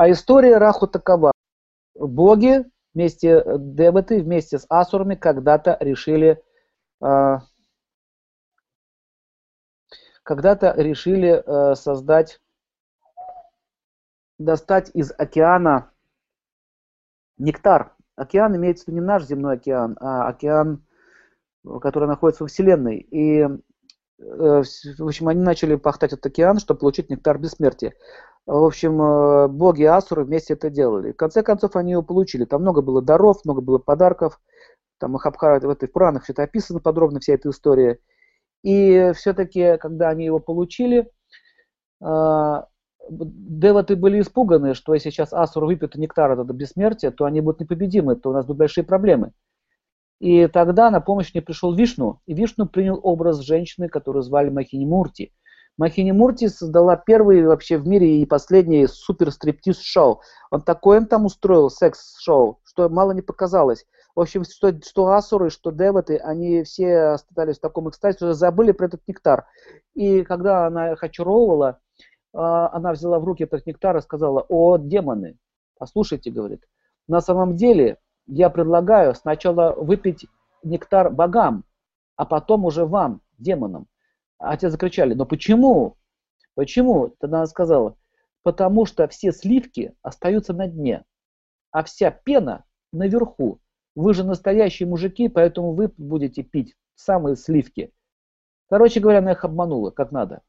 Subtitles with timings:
[0.00, 1.30] А история Раху такова.
[1.94, 2.64] Боги
[2.94, 6.42] вместе, деваты вместе с асурами когда-то решили
[7.04, 7.36] э,
[10.22, 12.40] когда-то решили э, создать,
[14.38, 15.92] достать из океана
[17.36, 17.94] нектар.
[18.16, 20.82] Океан имеется в виду не наш земной океан, а океан,
[21.82, 23.00] который находится во Вселенной.
[23.00, 23.46] И
[24.20, 24.62] Э,
[24.98, 27.94] в общем, они начали пахтать этот океан, чтобы получить нектар бессмертия.
[28.46, 31.12] В общем, э, боги Асуры вместе это делали.
[31.12, 32.44] В конце концов, они его получили.
[32.44, 34.40] Там много было даров, много было подарков.
[34.98, 37.98] Там Махабхара, в этой Пуранах все это описано подробно, вся эта история.
[38.62, 41.10] И все-таки, когда они его получили,
[42.02, 42.62] э,
[43.10, 48.16] деваты были испуганы, что если сейчас Асур выпьет нектар от бессмертия, то они будут непобедимы,
[48.16, 49.32] то у нас будут большие проблемы.
[50.20, 54.84] И тогда на помощь мне пришел Вишну, и Вишну принял образ женщины, которую звали Махини
[54.84, 55.32] Мурти.
[55.80, 60.20] Махини Мурти создала первый вообще в мире и последний супер стриптиз-шоу.
[60.50, 63.86] Он такой им там устроил секс-шоу, что мало не показалось.
[64.14, 68.72] В общем, что, что асуры, что деваты, они все остались в таком экстазе, что забыли
[68.72, 69.46] про этот нектар.
[69.94, 71.80] И когда она их очаровывала,
[72.34, 75.38] а, она взяла в руки этот нектар и сказала, о, демоны,
[75.78, 76.62] послушайте, говорит,
[77.08, 80.26] на самом деле я предлагаю сначала выпить
[80.62, 81.64] нектар богам,
[82.16, 83.86] а потом уже вам, демонам.
[84.40, 85.98] А те закричали, но почему?
[86.54, 87.14] Почему?
[87.20, 87.96] Тогда она сказала,
[88.42, 91.04] потому что все сливки остаются на дне,
[91.70, 93.60] а вся пена наверху.
[93.94, 97.92] Вы же настоящие мужики, поэтому вы будете пить самые сливки.
[98.70, 100.40] Короче говоря, она их обманула, как надо.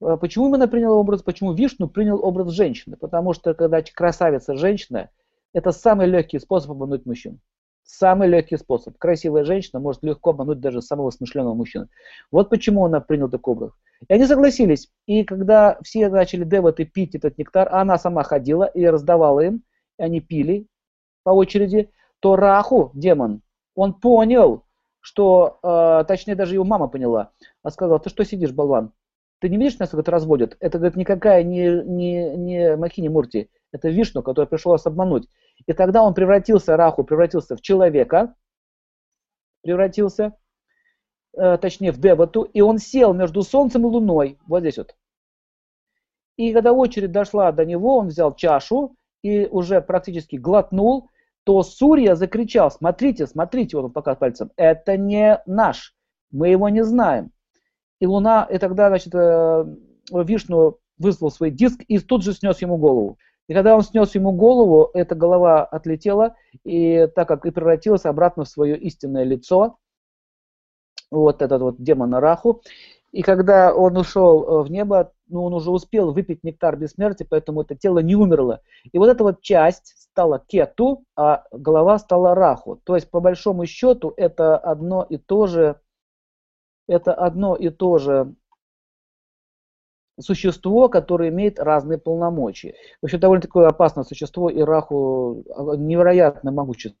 [0.00, 2.96] А почему именно приняла образ, почему Вишну принял образ женщины?
[2.96, 5.10] Потому что когда красавица женщина,
[5.52, 7.40] это самый легкий способ обмануть мужчин.
[7.90, 8.98] Самый легкий способ.
[8.98, 11.88] Красивая женщина может легко обмануть даже самого смышленого мужчину.
[12.30, 13.72] Вот почему она приняла такой образ.
[14.06, 14.90] И они согласились.
[15.06, 19.62] И когда все начали деваты пить этот нектар, а она сама ходила и раздавала им,
[19.98, 20.66] и они пили
[21.22, 23.40] по очереди, то Раху, демон,
[23.74, 24.64] он понял,
[25.00, 27.30] что, э, точнее даже его мама поняла,
[27.62, 28.92] а сказала, ты что сидишь, болван?
[29.40, 30.58] Ты не видишь, насколько это разводят?
[30.60, 33.48] Это, говорит, никакая не, не, не Махини Мурти.
[33.72, 35.26] Это Вишну, который пришел вас обмануть.
[35.68, 38.34] И тогда он превратился, Раху превратился в человека,
[39.62, 40.34] превратился,
[41.36, 44.96] э, точнее в Девату, и он сел между Солнцем и Луной, вот здесь вот.
[46.38, 51.10] И когда очередь дошла до него, он взял чашу и уже практически глотнул,
[51.44, 55.94] то Сурья закричал, смотрите, смотрите, вот он показывает пальцем, это не наш,
[56.30, 57.30] мы его не знаем.
[58.00, 59.64] И Луна, и тогда, значит, э,
[60.12, 63.18] Вишну вызвал свой диск и тут же снес ему голову.
[63.48, 68.44] И когда он снес ему голову, эта голова отлетела, и так как и превратилась обратно
[68.44, 69.78] в свое истинное лицо,
[71.10, 72.62] вот этот вот демон Раху.
[73.10, 77.62] И когда он ушел э, в небо, ну, он уже успел выпить нектар бессмертия, поэтому
[77.62, 78.60] это тело не умерло.
[78.92, 82.76] И вот эта вот часть стала кету, а голова стала раху.
[82.84, 85.80] То есть, по большому счету, это одно и то же,
[86.86, 88.34] это одно и то же
[90.18, 92.74] существо, которое имеет разные полномочия.
[93.00, 95.44] В общем, довольно такое опасное существо, и Раху
[95.76, 96.94] невероятно могучее